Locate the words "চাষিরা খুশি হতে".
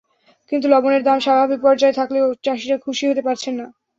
2.43-3.21